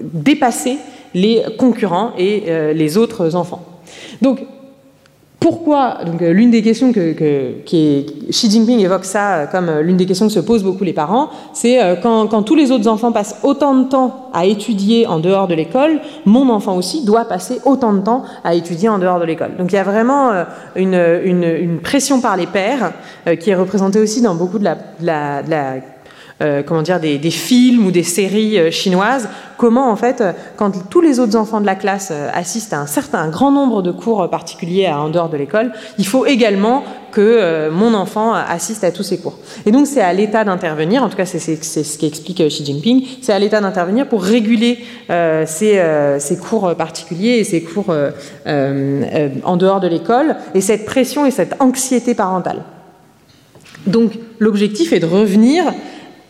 [0.00, 0.78] dépasser
[1.14, 3.64] les concurrents et les autres enfants.
[4.20, 4.40] Donc,
[5.46, 7.12] pourquoi Donc, euh, l'une des questions que,
[7.64, 10.64] qui est, Xi Jinping évoque ça euh, comme euh, l'une des questions que se posent
[10.64, 15.06] beaucoup les parents, c'est quand, tous les autres enfants passent autant de temps à étudier
[15.06, 18.98] en dehors de l'école, mon enfant aussi doit passer autant de temps à étudier en
[18.98, 19.56] dehors de l'école.
[19.56, 20.32] Donc, il y a vraiment
[20.74, 22.92] une, une, pression par les pères
[23.38, 24.74] qui est représentée aussi dans beaucoup de la,
[25.44, 25.76] de la
[26.42, 30.90] euh, comment dire, des, films ou des séries euh, chinoises, comment en fait, euh, quand
[30.90, 34.28] tous les autres enfants de la classe assistent à un certain grand nombre de cours
[34.28, 39.16] particuliers en dehors de l'école, il faut également que mon enfant assiste à tous ces
[39.16, 39.38] cours.
[39.64, 43.32] Et donc c'est à l'État d'intervenir, en tout cas c'est ce qu'explique Xi Jinping, c'est
[43.32, 45.82] à l'État d'intervenir pour réguler ces,
[46.18, 47.94] ces, cours particuliers et ces cours
[48.46, 52.64] en dehors de l'école, et cette pression et cette anxiété parentale.
[53.86, 55.64] Donc l'objectif est de revenir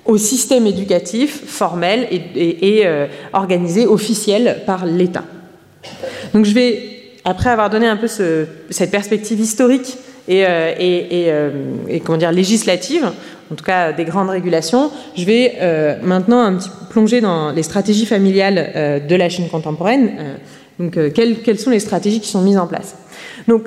[0.06, 5.24] au système éducatif formel et, euh, organisé, officiel par l'État.
[6.32, 6.82] Donc je vais,
[7.24, 9.96] après avoir donné un peu cette perspective historique
[10.28, 11.50] et, euh, euh,
[11.88, 13.10] et, comment dire, législative,
[13.50, 15.54] en tout cas des grandes régulations, je vais
[16.02, 20.10] maintenant un petit plonger dans les stratégies familiales de la Chine contemporaine.
[20.80, 22.96] donc quelles, quelles, sont les stratégies qui sont mises en place
[23.46, 23.66] Donc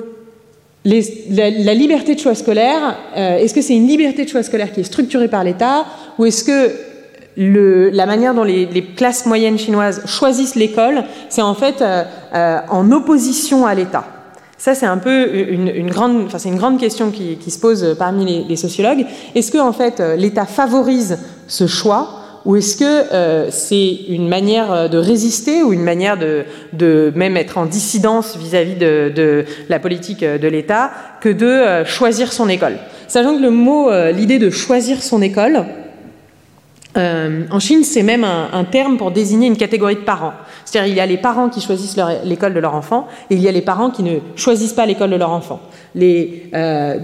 [0.84, 4.80] la, liberté de choix scolaire, euh, est-ce que c'est une liberté de choix scolaire qui
[4.80, 5.84] est structurée par l'État
[6.18, 6.70] ou est-ce que
[7.36, 8.66] la manière dont les,
[8.96, 14.04] classes moyennes chinoises choisissent l'école, c'est en fait euh, euh, en opposition à l'État?
[14.58, 18.26] Ça, c'est un peu une, grande, enfin, c'est une grande question qui, se pose parmi
[18.26, 19.06] les, les sociologues.
[19.34, 22.19] Est-ce que, en fait, l'État favorise ce choix?
[22.44, 27.36] Ou est-ce que euh, c'est une manière euh, de résister ou une manière de, même
[27.36, 32.78] être en dissidence vis-à-vis de, la politique euh, de l'État que de choisir son école?
[33.08, 35.64] Sachant que le mot, l'idée de choisir son école,
[36.96, 40.32] en Chine, c'est même un, terme pour désigner une catégorie de parents.
[40.64, 43.48] C'est-à-dire il y a les parents qui choisissent l'école de leur enfant et il y
[43.48, 45.60] a les parents qui ne choisissent pas l'école de leur enfant.
[45.96, 46.98] Les euh,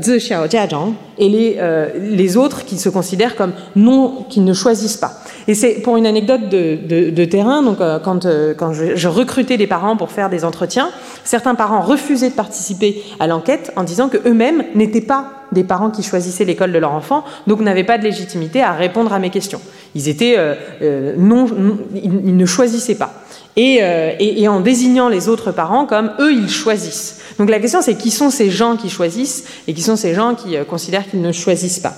[1.19, 1.59] et les,
[1.99, 5.13] les autres qui se considèrent comme non, qui ne choisissent pas.
[5.49, 9.67] Et c'est pour une anecdote de, terrain, donc euh, quand, euh, quand je, recrutais des
[9.67, 10.91] parents pour faire des entretiens,
[11.25, 15.91] certains parents refusaient de participer à l'enquête en disant que eux-mêmes n'étaient pas des parents
[15.91, 19.31] qui choisissaient l'école de leur enfant, donc n'avaient pas de légitimité à répondre à mes
[19.31, 19.61] questions.
[19.95, 21.47] Ils étaient euh, non,
[21.95, 23.13] ils, ne choisissaient pas.
[23.59, 23.81] Et,
[24.21, 27.21] et, en désignant les autres parents comme eux, ils choisissent.
[27.39, 30.35] Donc la question, c'est qui sont ces gens qui choisissent et qui sont ces gens
[30.35, 31.95] qui considèrent qu'ils ne choisissent pas.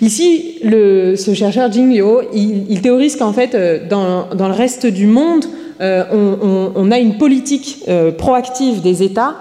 [0.00, 5.44] Ici, ce chercheur Jing Liu, il, théorise qu'en fait, euh, dans, le reste du monde,
[5.80, 9.36] euh, on, a une politique euh, proactive des États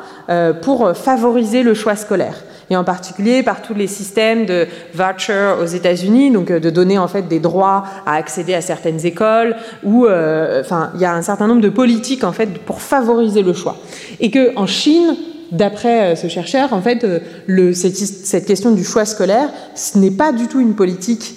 [0.64, 5.66] pour favoriser le choix scolaire et en particulier par tous les systèmes de voucher aux
[5.66, 10.92] États-Unis, donc de donner en fait des droits à accéder à certaines écoles, ou enfin
[10.96, 13.78] il y a un certain nombre de politiques en fait pour favoriser le choix,
[14.20, 15.16] et que en Chine
[15.52, 20.32] d'après euh, ce chercheur, en fait, euh, cette, question du choix scolaire, ce n'est pas
[20.32, 21.36] du tout une politique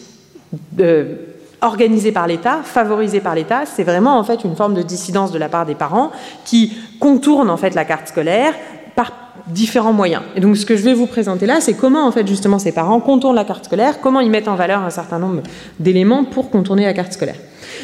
[0.80, 1.14] euh,
[1.60, 5.38] organisée par l'État, favorisée par l'État, c'est vraiment en fait une forme de dissidence de
[5.38, 6.10] la part des parents
[6.44, 8.54] qui contournent en fait la carte scolaire
[8.98, 9.12] par
[9.46, 10.22] différents moyens.
[10.34, 12.72] Et donc ce que je vais vous présenter là, c'est comment en fait justement ces
[12.72, 15.44] parents contournent la carte scolaire, comment ils mettent en valeur un certain nombre
[15.78, 17.36] d'éléments pour contourner la carte scolaire.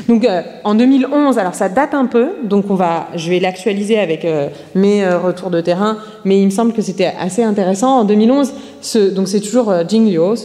[0.08, 3.98] Donc euh, en 2011, alors ça date un peu, donc on va, je vais l'actualiser
[3.98, 8.00] avec euh, mes euh, retours de terrain, mais il me semble que c'était assez intéressant.
[8.00, 10.36] En 2011, ce, donc c'est toujours Jing Liu,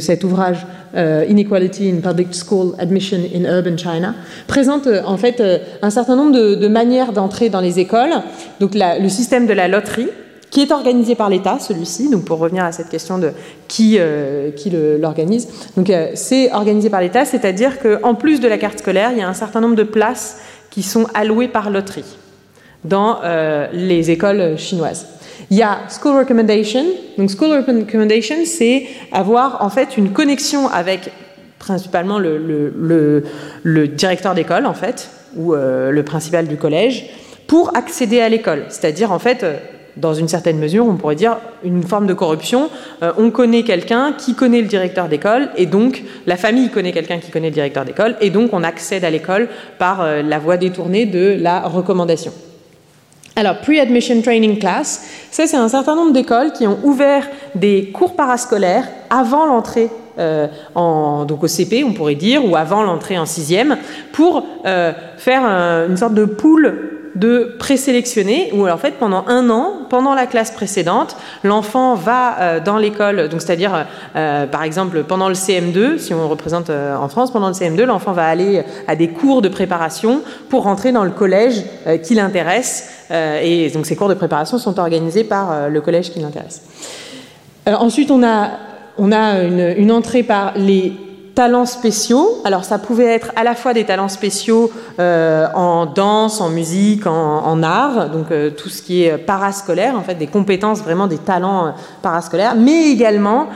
[0.00, 4.14] cet ouvrage Inequality in Public School Admission in Urban China,
[4.46, 5.42] présente en fait
[5.82, 8.12] un certain nombre de, manières d'entrer dans les écoles.
[8.60, 10.08] Donc le système de la loterie,
[10.50, 13.32] qui est organisé par l'État, celui-ci, donc pour revenir à cette question de
[13.68, 15.48] qui, euh, qui l'organise.
[15.76, 19.22] Donc euh, c'est organisé par l'État, c'est-à-dire qu'en plus de la carte scolaire, il y
[19.22, 22.16] a un certain nombre de places qui sont allouées par loterie
[22.84, 25.06] dans euh, les écoles chinoises.
[25.50, 26.84] Il y a School Recommendation.
[27.16, 31.10] Donc School Recommendation, c'est avoir en fait une connexion avec
[31.58, 33.22] principalement le,
[33.88, 37.10] directeur d'école en fait, ou le principal du collège,
[37.46, 38.64] pour accéder à l'école.
[38.68, 39.44] C'est-à-dire en fait
[40.00, 42.70] dans une certaine mesure, on pourrait dire une forme de corruption.
[43.02, 47.18] Euh, on connaît quelqu'un qui connaît le directeur d'école, et donc la famille connaît quelqu'un
[47.18, 50.56] qui connaît le directeur d'école, et donc on accède à l'école par euh, la voie
[50.56, 52.32] détournée de la recommandation.
[53.36, 58.16] Alors, Pre-Admission Training Class, ça c'est un certain nombre d'écoles qui ont ouvert des cours
[58.16, 63.78] parascolaires avant l'entrée euh, donc au CP, on pourrait dire, ou avant l'entrée en sixième,
[64.12, 64.44] pour
[65.16, 65.44] faire
[65.88, 70.50] une sorte de pool de présélectionner, où en fait pendant un an, pendant la classe
[70.50, 76.14] précédente, l'enfant va euh, dans l'école, donc c'est-à-dire euh, par exemple pendant le CM2, si
[76.14, 79.48] on représente euh, en France, pendant le CM2, l'enfant va aller à des cours de
[79.48, 81.64] préparation pour rentrer dans le collège
[82.02, 86.62] qui l'intéresse, et donc ces cours de préparation sont organisés par le collège qui l'intéresse.
[87.66, 88.50] ensuite, on a,
[88.98, 90.92] on a une, une entrée par les
[91.34, 92.40] talents spéciaux.
[92.44, 97.06] Alors ça pouvait être à la fois des talents spéciaux euh, en danse, en musique,
[97.06, 101.18] en, art, donc euh, tout ce qui est parascolaire, en fait des compétences, vraiment des
[101.18, 101.70] talents euh,
[102.02, 103.48] parascolaires, mais également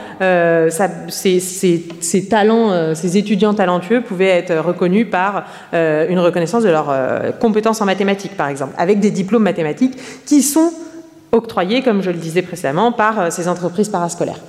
[1.09, 6.93] ces, talents, ces étudiants talentueux pouvaient être reconnus par une reconnaissance de leurs
[7.39, 10.71] compétences en mathématiques, par exemple, avec des diplômes mathématiques qui sont
[11.35, 14.39] octroyés, comme je le disais précédemment, par ces entreprises parascolaires.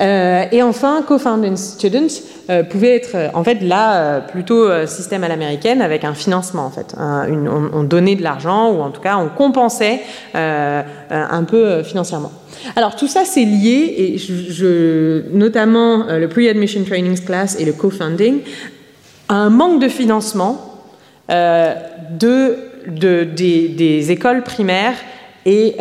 [0.00, 5.28] Euh, et enfin, co-founding students euh, pouvait être euh, en fait là plutôt système à
[5.28, 6.94] l'américaine avec un financement en fait.
[6.98, 10.00] on, donnait de l'argent ou en tout cas on compensait
[10.34, 12.32] un peu financièrement.
[12.76, 14.16] Alors tout ça c'est lié et
[15.32, 18.40] notamment le pre-admission training class et le co-funding
[19.28, 20.84] à un manque de financement
[21.28, 22.56] de,
[22.88, 24.96] de des, des, écoles primaires
[25.46, 25.76] et,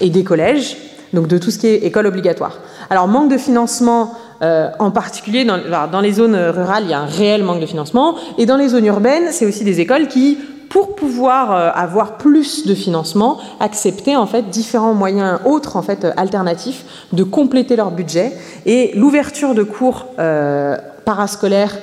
[0.00, 0.76] et des collèges
[1.12, 2.58] donc de tout ce qui est école obligatoire.
[2.90, 7.06] Alors manque de financement, euh, en particulier dans, les zones rurales, il y a un
[7.06, 10.94] réel manque de financement, et dans les zones urbaines, c'est aussi des écoles qui, pour
[10.94, 16.84] pouvoir euh, avoir plus de financement, acceptaient en fait différents moyens autres en fait alternatifs
[17.12, 18.32] de compléter leur budget,
[18.66, 21.76] et l'ouverture de cours euh, parascolaires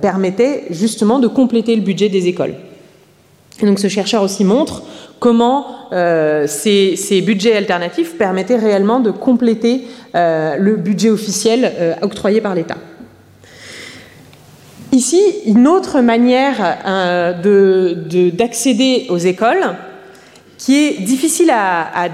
[0.00, 2.54] permettait justement de compléter le budget des écoles.
[3.60, 4.82] Et donc ce chercheur aussi montre
[5.18, 12.40] comment euh, ces, budgets alternatifs permettaient réellement de compléter euh, le budget officiel euh, octroyé
[12.40, 12.76] par l'État.
[14.92, 16.78] Ici, une autre manière
[18.32, 19.76] d'accéder aux écoles,
[20.56, 22.08] qui est difficile à,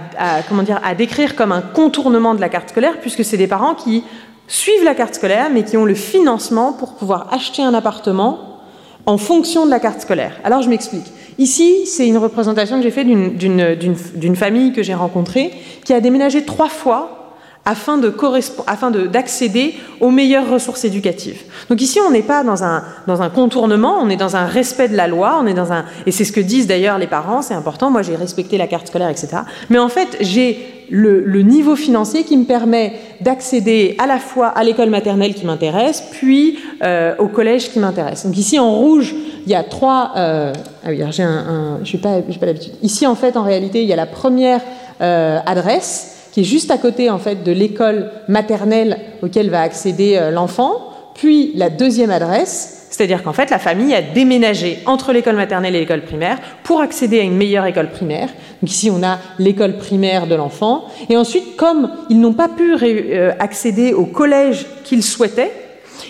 [0.48, 3.76] comment dire, à décrire comme un contournement de la carte scolaire, puisque c'est des parents
[3.76, 4.02] qui
[4.48, 8.60] suivent la carte scolaire, mais qui ont le financement pour pouvoir acheter un appartement
[9.06, 10.32] en fonction de la carte scolaire.
[10.42, 11.12] Alors je m'explique.
[11.38, 15.50] Ici, c'est une représentation que j'ai faite d'une famille que j'ai rencontrée
[15.84, 17.23] qui a déménagé trois fois
[17.66, 21.42] afin d'accéder aux meilleures ressources éducatives.
[21.70, 24.88] Donc ici, on n'est pas dans un, dans un contournement, on est dans un respect
[24.88, 27.40] de la loi, on est dans un, et c'est ce que disent d'ailleurs les parents,
[27.40, 29.28] c'est important, moi j'ai respecté la carte scolaire, etc.
[29.70, 34.62] Mais en fait, j'ai le, niveau financier qui me permet d'accéder à la fois à
[34.62, 38.26] l'école maternelle qui m'intéresse, puis euh, au collège qui m'intéresse.
[38.26, 39.14] Donc ici, en rouge,
[39.46, 40.12] il y a trois...
[40.16, 40.52] Euh,
[40.84, 41.80] ah oui, j'ai un...
[41.82, 42.74] je n'ai pas, pas l'habitude.
[42.82, 44.60] Ici, en fait, en réalité, il y a la première
[45.00, 50.16] euh, adresse qui est juste à côté en fait de l'école maternelle auquel va accéder
[50.16, 55.36] euh, l'enfant, puis la deuxième adresse, c'est-à-dire qu'en fait la famille a déménagé entre l'école
[55.36, 58.30] maternelle et l'école primaire pour accéder à une meilleure école primaire.
[58.60, 62.74] Donc ici on a l'école primaire de l'enfant, et ensuite comme ils n'ont pas pu
[62.82, 65.52] euh, accéder au collège qu'ils souhaitaient,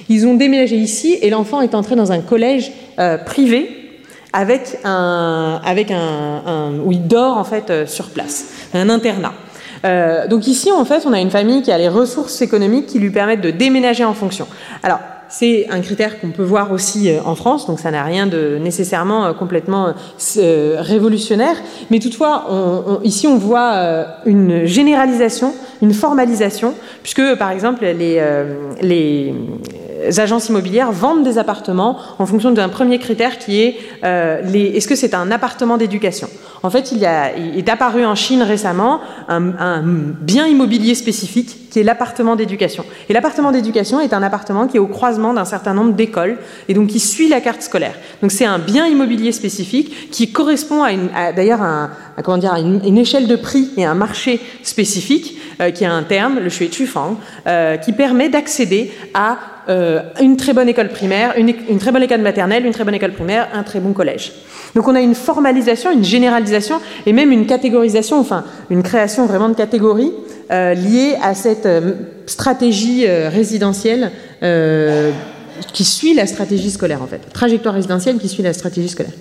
[0.08, 4.00] ils ont déménagé ici et l'enfant est entré dans un collège euh, privé
[4.32, 9.34] avec un, avec un, où il dort en fait sur place, un internat.
[9.84, 12.98] Euh, donc ici, en fait, on a une famille qui a les ressources économiques qui
[12.98, 14.46] lui permettent de déménager en fonction.
[14.82, 18.26] Alors, c'est un critère qu'on peut voir aussi euh, en France, donc ça n'a rien
[18.26, 19.94] de nécessairement euh, complètement
[20.78, 21.56] révolutionnaire,
[21.90, 29.34] mais toutefois, ici on voit une généralisation, une formalisation, puisque par exemple les
[30.18, 35.14] agences immobilières vendent des appartements en fonction d'un premier critère qui est est-ce que c'est
[35.14, 36.28] un appartement d'éducation?
[36.64, 42.36] En fait, il, est apparu en Chine récemment un, bien immobilier spécifique qui est l'appartement
[42.36, 42.86] d'éducation.
[43.10, 46.38] Et l'appartement d'éducation est un appartement qui est au croisement d'un certain nombre d'écoles
[46.68, 47.94] et donc qui suit la carte scolaire.
[48.22, 51.90] Donc c'est un bien immobilier spécifique qui correspond à, d'ailleurs à,
[52.22, 56.38] comment dire, une, échelle de prix et un marché spécifique euh, qui a un terme,
[56.38, 59.36] le Shui Chufang, euh, qui permet d'accéder à
[59.68, 63.12] euh, une très bonne école primaire, une, très bonne école maternelle, une très bonne école
[63.12, 64.32] primaire, un très bon collège.
[64.74, 69.48] Donc on a une formalisation, une généralisation et même une catégorisation, enfin une création vraiment
[69.48, 70.12] de catégories
[70.50, 71.94] euh, liées à cette euh,
[72.26, 74.10] stratégie résidentielle
[75.72, 79.12] qui suit la stratégie scolaire en fait, trajectoire résidentielle qui suit la stratégie scolaire.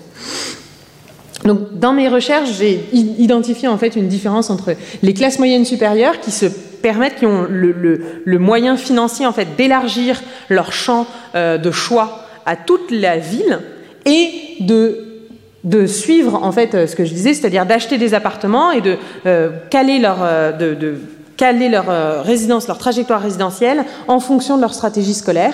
[1.45, 6.19] Donc, dans mes recherches, j'ai identifié en fait une différence entre les classes moyennes supérieures
[6.21, 6.45] qui se
[6.83, 9.25] permettent, qui ont le, moyen financier
[9.57, 13.59] d'élargir leur champ euh, de choix à toute la ville
[14.05, 18.81] et de suivre en fait euh, ce que je disais, c'est-à-dire d'acheter des appartements et
[18.81, 20.17] de euh, caler leur
[21.43, 25.53] caler leur résidence, leur trajectoire résidentielle en fonction de leur stratégie scolaire.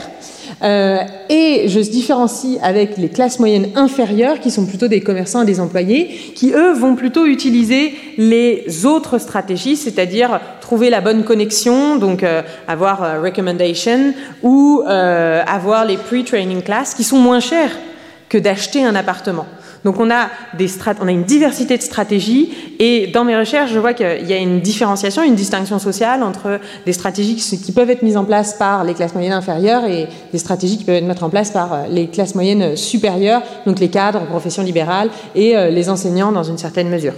[0.61, 0.99] Euh,
[1.29, 5.59] et je différencie avec les classes moyennes inférieures, qui sont plutôt des commerçants et des
[5.59, 12.21] employés, qui eux vont plutôt utiliser les autres stratégies, c'est-à-dire trouver la bonne connexion, donc
[12.21, 17.75] euh, avoir euh, recommendation, ou avoir les pre-training classes, qui sont moins chères
[18.29, 19.47] que d'acheter un appartement.
[19.85, 20.29] Donc on a,
[21.07, 25.23] une diversité de stratégies et dans mes recherches, je vois qu'il y a une différenciation,
[25.23, 29.13] une distinction sociale entre des stratégies qui peuvent être mises en place par les classes
[29.13, 32.35] moyennes inférieures et des stratégies qui peuvent être mises en place par euh, les classes
[32.35, 37.13] moyennes supérieures, donc les cadres, professions libérales et euh, les enseignants dans une certaine mesure.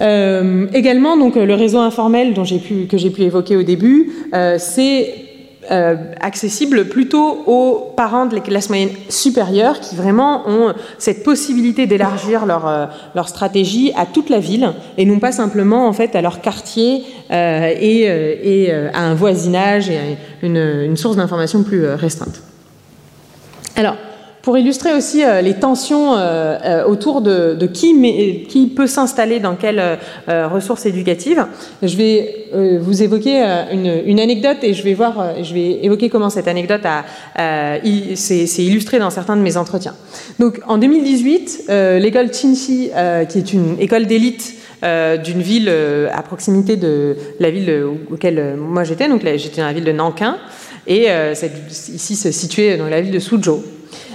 [0.00, 4.10] Euh, également, donc, le réseau informel que j'ai pu évoquer au début,
[4.58, 5.21] c'est
[5.70, 11.86] euh, accessible plutôt aux parents de les classes moyennes supérieures qui vraiment ont cette possibilité
[11.86, 16.16] d'élargir leur, euh, leur stratégie à toute la ville et non pas simplement en fait
[16.16, 18.02] à leur quartier euh, et,
[18.42, 20.02] et à un voisinage et à
[20.42, 22.42] une, une source d'information plus restreinte.
[23.76, 23.94] Alors,
[24.42, 29.98] pour illustrer aussi euh, les tensions euh, euh, autour de, qui, peut s'installer dans quelle
[30.26, 31.46] ressource éducative,
[31.82, 36.48] je vais vous évoquer une, anecdote et je vais voir, je vais évoquer comment cette
[36.48, 36.82] anecdote
[37.34, 39.94] s'est illustrée dans certains de mes entretiens.
[40.38, 41.64] Donc, en 2018,
[42.00, 42.90] l'école Chinchi,
[43.28, 45.70] qui est une école d'élite d'une ville
[46.12, 50.36] à proximité de la ville auquel moi j'étais, donc j'étais dans la ville de Nankin,
[50.86, 51.06] et
[51.68, 53.62] ici se situait dans la ville de Suzhou.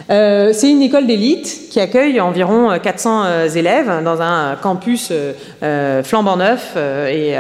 [0.10, 5.12] Euh, c'est une école d'élite qui accueille environ 400 euh, euh, élèves dans un campus
[6.04, 7.36] flambant neuf et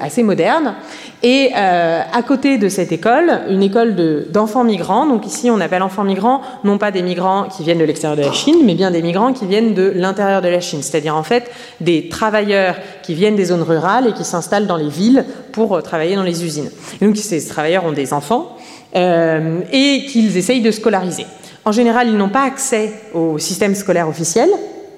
[0.00, 0.74] assez moderne.
[1.22, 3.94] Et à côté de cette école, une école
[4.30, 5.06] d'enfants migrants.
[5.06, 8.22] Donc ici, on appelle enfants migrants non pas des migrants qui viennent de l'extérieur de
[8.22, 10.82] la Chine, mais bien des migrants qui viennent de l'intérieur de la Chine.
[10.82, 14.88] C'est-à-dire en fait des travailleurs qui viennent des zones rurales et qui s'installent dans les
[14.88, 16.70] villes pour travailler dans les usines.
[17.00, 18.56] Donc ces travailleurs ont des enfants
[18.94, 21.26] et qu'ils essayent de scolariser.
[21.64, 24.48] En général, ils n'ont pas accès au système scolaire officiel,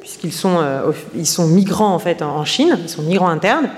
[0.00, 0.92] puisqu'ils sont, euh,
[1.46, 3.68] migrants en fait en Chine, ils sont migrants internes,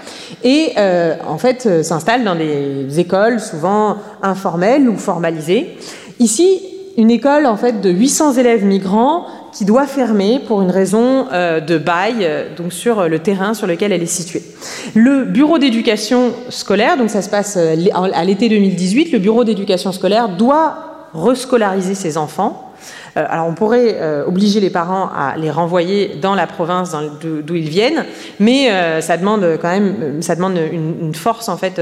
[0.45, 5.77] et euh, en fait euh, s'installent dans des écoles souvent informelles ou formalisées.
[6.21, 6.61] Ici,
[6.97, 11.79] une école en fait de 800 élèves migrants qui doit fermer pour une raison de
[11.79, 14.43] bail donc sur le terrain sur lequel elle est située.
[14.95, 20.31] Le bureau d'éducation scolaire, donc ça se passe à l'été 2018, le bureau d'éducation scolaire
[20.31, 22.66] doit rescolariser ses enfants
[23.25, 27.69] alors on pourrait euh, obliger les parents à les renvoyer dans la province d'où ils
[27.69, 28.05] viennent,
[28.39, 31.81] mais euh, ça demande quand même, ça demande une, force en fait,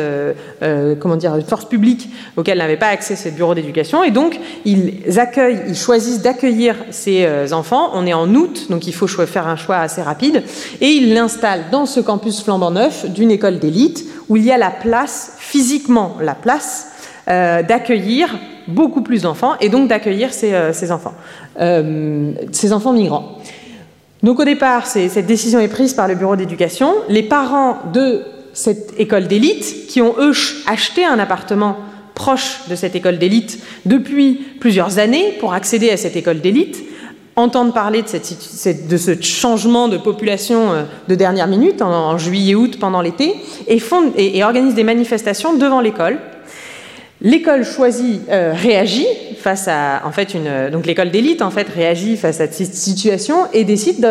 [1.01, 5.19] comment dire, une force publique auquel n'avait pas accès ce bureau d'éducation, et donc ils
[5.19, 7.91] accueillent, ils choisissent d'accueillir ces enfants.
[7.95, 10.43] On est en août, donc il faut faire un choix assez rapide,
[10.81, 14.59] et ils l'installent dans ce campus flambant neuf d'une école d'élite où il y a
[14.59, 16.94] la place physiquement, la place
[17.27, 21.15] d'accueillir beaucoup plus d'enfants et donc d'accueillir ces, euh, enfants,
[21.61, 23.39] euh, ces enfants migrants.
[24.23, 26.95] Donc au départ, cette décision est prise par le bureau d'éducation.
[27.09, 28.23] Les parents de
[28.55, 30.33] cette école d'élite, qui ont eux
[30.67, 31.77] acheté un appartement
[32.15, 36.83] proche de cette école d'élite depuis plusieurs années pour accéder à cette école d'élite,
[37.37, 42.79] entendent parler de, cette, de, ce changement de population euh, de dernière minute en, juillet-août
[42.79, 43.35] pendant l'été
[43.67, 43.83] et,
[44.17, 46.19] et, et organisent des manifestations devant l'école
[47.25, 49.07] L'école choisie euh, réagit
[49.39, 53.47] face à, en fait, une, donc l'école d'élite en fait réagit face à cette situation
[53.53, 54.07] et décide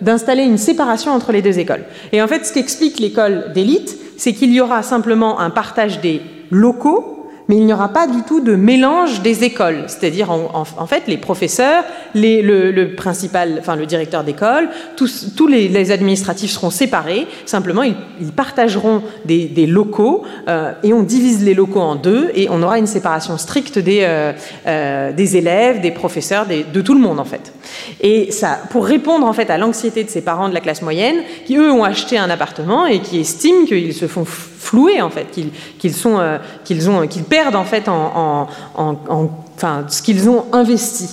[0.00, 1.84] d'installer une séparation entre les deux écoles.
[2.12, 6.22] Et en fait, ce qu'explique l'école d'élite, c'est qu'il y aura simplement un partage des
[6.50, 7.17] locaux
[7.48, 9.84] mais il n'y aura pas du tout de mélange des écoles.
[9.86, 11.82] C'est-à-dire, en, fait, les professeurs,
[12.14, 17.26] le, principal, enfin le directeur d'école, tous, tous les, administratifs seront séparés.
[17.46, 22.62] Simplement, ils, partageront des, locaux euh, et on divise les locaux en deux et on
[22.62, 24.32] aura une séparation stricte des, euh,
[24.66, 27.52] euh, des élèves, des professeurs, de tout le monde en fait.
[28.00, 31.16] Et ça, pour répondre en fait à l'anxiété de ces parents de la classe moyenne,
[31.46, 34.26] qui eux ont acheté un appartement et qui estiment qu'ils se font
[34.58, 35.26] flouer en fait,
[35.78, 36.20] qu'ils sont,
[36.64, 38.48] qu'ils ont, qu'ils perdent en fait en,
[39.56, 41.08] enfin, ce qu'ils ont investi.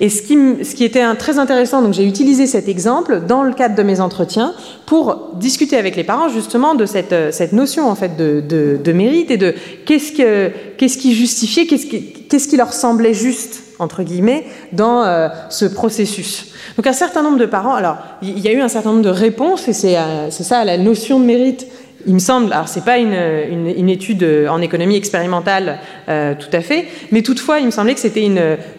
[0.00, 3.52] Et ce qui, ce qui était très intéressant, donc j'ai utilisé cet exemple dans le
[3.52, 4.54] cadre de mes entretiens
[4.86, 8.92] pour discuter avec les parents justement de cette, cette notion en fait de, de, de
[8.92, 9.54] mérite et de
[9.86, 15.02] qu'est-ce, que, qu'est-ce qui justifiait, qu'est-ce qui, qu'est-ce qui leur semblait juste entre guillemets dans
[15.04, 16.52] euh, ce processus.
[16.76, 19.10] Donc un certain nombre de parents, alors il y a eu un certain nombre de
[19.10, 21.66] réponses et c'est, euh, ça la notion de mérite
[22.06, 25.78] il me semble, alors c'est pas une, étude en économie expérimentale
[26.08, 28.28] euh, tout à fait, mais toutefois il me semblait que c'était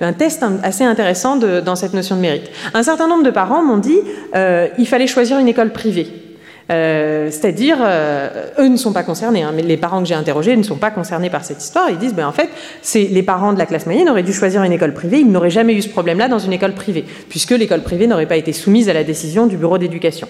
[0.02, 2.50] un test assez intéressant dans cette notion de mérite.
[2.74, 4.00] Un certain nombre de parents m'ont dit
[4.36, 6.08] euh, il fallait choisir une école privée.
[6.72, 10.56] Euh, c'est-à-dire, euh, eux ne sont pas concernés, hein, mais les parents que j'ai interrogés
[10.56, 11.90] ne sont pas concernés par cette histoire.
[11.90, 12.50] Ils disent, ben, en fait,
[12.96, 15.74] les parents de la classe moyenne auraient dû choisir une école privée, ils n'auraient jamais
[15.74, 18.94] eu ce problème-là dans une école privée, puisque l'école privée n'aurait pas été soumise à
[18.94, 20.30] la décision du bureau d'éducation.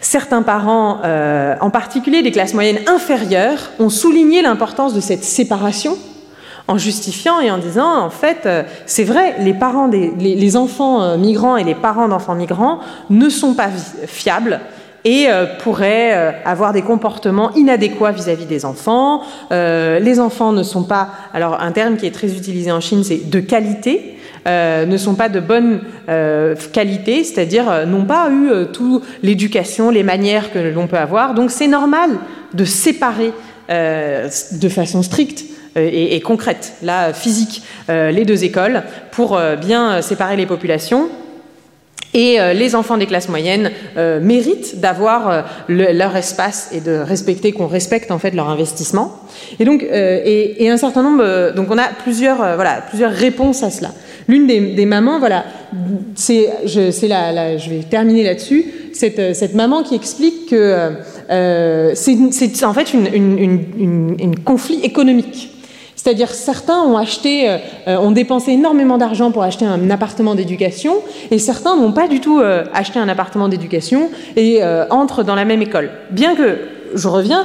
[0.00, 5.98] Certains parents, euh, en particulier des classes moyennes inférieures, ont souligné l'importance de cette séparation
[6.68, 11.16] en justifiant et en disant, en fait, euh, c'est vrai, les parents des enfants euh,
[11.18, 12.78] migrants et les parents d'enfants migrants
[13.10, 13.68] ne sont pas
[14.06, 14.60] fiables
[15.04, 15.28] et
[15.62, 19.22] pourraient avoir des comportements inadéquats vis-à-vis -vis des enfants.
[19.50, 23.30] Les enfants ne sont pas, alors un terme qui est très utilisé en Chine, c'est
[23.30, 24.19] de qualité.
[24.46, 29.90] Euh, ne sont pas de bonne euh, qualité, c'est-à-dire euh, n'ont pas eu toute l'éducation,
[29.90, 31.34] les manières que l'on peut avoir.
[31.34, 32.10] Donc c'est normal
[32.54, 33.32] de séparer
[33.68, 35.44] de façon stricte
[35.76, 38.82] et, concrète, là physique, les deux écoles
[39.12, 41.08] pour bien séparer les populations.
[42.12, 46.80] Et euh, les enfants des classes moyennes euh, méritent d'avoir euh, le, leur espace et
[46.80, 49.20] de respecter qu'on respecte en fait leur investissement.
[49.60, 53.90] Et donc, et, un certain nombre, donc on a plusieurs, voilà, plusieurs réponses à cela.
[54.30, 55.44] L'une des, mamans, voilà,
[56.14, 58.64] c'est, je, vais terminer là-dessus.
[58.92, 60.92] Cette, cette maman qui explique que
[61.28, 65.50] c'est, c'est en fait une, conflit économique.
[66.02, 67.46] C'est-à-dire certains ont acheté,
[67.86, 70.94] euh, ont dépensé énormément d'argent pour acheter un appartement d'éducation,
[71.30, 75.34] et certains n'ont pas du tout euh, acheté un appartement d'éducation et euh, entrent dans
[75.34, 75.90] la même école.
[76.10, 76.56] Bien que,
[76.94, 77.44] je reviens,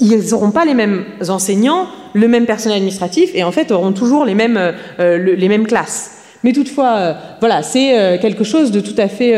[0.00, 4.24] ils n'auront pas les mêmes enseignants, le même personnel administratif, et en fait auront toujours
[4.24, 4.72] les mêmes, euh,
[5.18, 6.12] le, les mêmes classes.
[6.42, 9.36] Mais toutefois, euh, voilà, c'est euh, quelque chose de tout à fait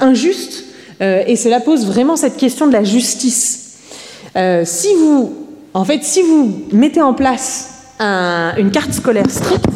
[0.00, 0.64] injuste,
[1.00, 3.76] et cela pose vraiment cette question de la justice.
[4.64, 5.34] si vous
[5.74, 9.66] en fait, si vous mettez en place un, une carte scolaire stricte,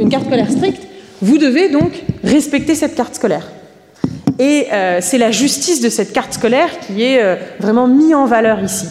[0.00, 0.82] une carte scolaire stricte,
[1.22, 1.92] vous devez donc
[2.24, 3.46] respecter cette carte scolaire.
[4.40, 8.24] Et euh, c'est la justice de cette carte scolaire qui est euh, vraiment mise en
[8.24, 8.88] valeur ici.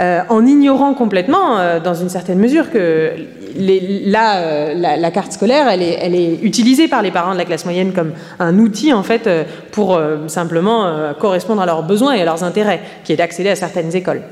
[0.00, 3.12] Euh, en ignorant complètement, dans une certaine mesure, que
[3.56, 7.92] la, carte scolaire, elle est, elle est, utilisée par les parents de la classe moyenne
[7.92, 8.10] comme
[8.40, 9.30] un outil, en fait,
[9.70, 13.94] pour simplement correspondre à leurs besoins et à leurs intérêts, qui est d'accéder à certaines
[13.94, 14.22] écoles.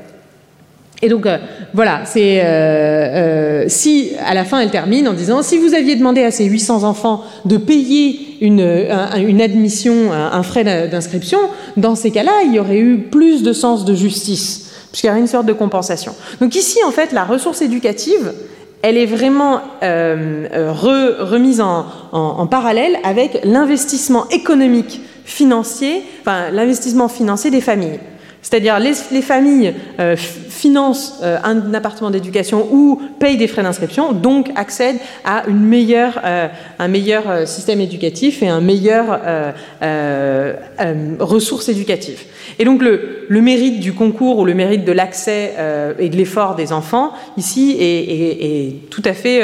[1.03, 1.37] Et donc euh,
[1.73, 5.97] voilà, c'est euh, euh, si à la fin elle termine en disant si vous aviez
[5.97, 11.39] demandé à ces 800 enfants de payer une, un, une admission, un, frais d'inscription,
[11.75, 15.19] dans ces cas-là, il y aurait eu plus de sens de justice, puisqu'il y aurait
[15.19, 16.15] une sorte de compensation.
[16.39, 18.33] Donc ici, en fait, la ressource éducative,
[18.81, 27.09] elle est vraiment re, remise en, en, en parallèle avec l'investissement économique financier, enfin l'investissement
[27.09, 27.99] financier des familles.
[28.43, 34.11] C'est-à-dire les, les familles euh, financent euh, un appartement d'éducation ou payent des frais d'inscription,
[34.11, 39.21] donc accèdent à euh, un meilleur système éducatif et un meilleur
[41.19, 42.23] ressources éducatives.
[42.59, 45.53] Et donc le, mérite du concours ou le mérite de l'accès
[45.97, 49.41] et de l'effort des enfants ici est, tout à fait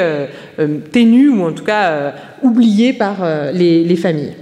[0.92, 3.18] ténu ou en tout cas oublié par
[3.54, 4.34] les familles.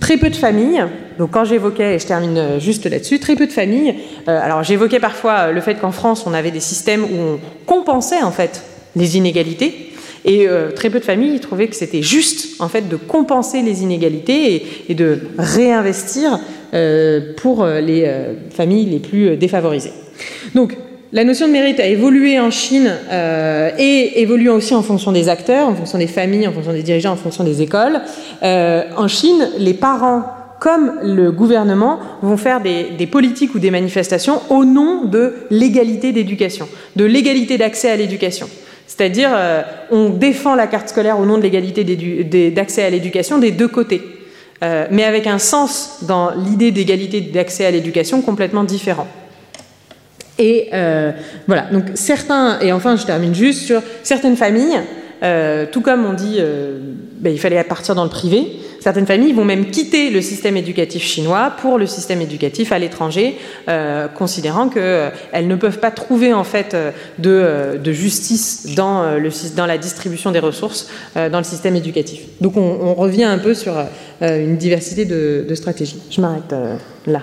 [0.00, 0.84] Très peu de familles,
[1.18, 3.94] donc quand j'évoquais, et je termine juste là-dessus, très peu de familles,
[4.28, 8.22] euh, alors j'évoquais parfois le fait qu'en France on avait des systèmes où on compensait
[8.22, 8.62] en fait
[8.94, 9.86] les inégalités,
[10.26, 13.82] et euh, très peu de familles trouvaient que c'était juste en fait de compenser les
[13.82, 16.40] inégalités et, de réinvestir
[16.74, 19.92] euh, pour les euh, familles les plus défavorisées.
[21.12, 25.28] La notion de mérite a évolué en Chine euh, et évolue aussi en fonction des
[25.28, 28.00] acteurs, en fonction des familles, en fonction des dirigeants, en fonction des écoles.
[28.42, 30.24] Euh, en Chine, les parents
[30.58, 36.66] comme le gouvernement vont faire des, politiques ou des manifestations au nom de l'égalité d'éducation,
[36.96, 38.48] de l'égalité d'accès à l'éducation.
[38.86, 41.84] C'est-à-dire, euh, on défend la carte scolaire au nom de l'égalité
[42.50, 44.00] d'accès à l'éducation des deux côtés,
[44.90, 49.06] mais avec un sens dans l'idée d'égalité d'accès à l'éducation complètement différent.
[50.38, 51.12] Et euh,
[51.46, 54.80] voilà, donc certains, et enfin je termine juste sur certaines familles,
[55.22, 56.78] euh, tout comme on dit, euh,
[57.18, 61.02] ben, il fallait partir dans le privé, Certaines familles vont même quitter le système éducatif
[61.02, 63.36] chinois pour le système éducatif à l'étranger,
[63.68, 64.84] euh, considérant qu'elles
[65.34, 69.76] euh, ne peuvent pas trouver en fait euh, de, de justice dans, le, dans la
[69.76, 72.20] distribution des ressources dans le système éducatif.
[72.40, 73.74] Donc on, on revient un peu sur
[74.20, 75.98] une diversité de, de stratégies.
[76.08, 76.54] Je m'arrête
[77.08, 77.22] là.